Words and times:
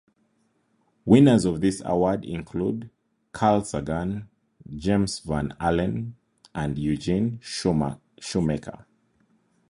Winners 1.05 1.45
of 1.45 1.61
this 1.61 1.79
award 1.85 2.25
include 2.25 2.89
Carl 3.33 3.63
Sagan, 3.63 4.27
James 4.75 5.19
Van 5.19 5.55
Allen, 5.59 6.15
and 6.55 6.79
Eugene 6.79 7.39
Shoemaker. 7.39 8.87